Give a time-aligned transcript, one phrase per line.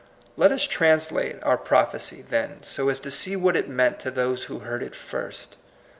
[0.35, 4.09] Let us translate our proph ecy, then, so as to see what it meant to
[4.09, 5.57] those who heard it first.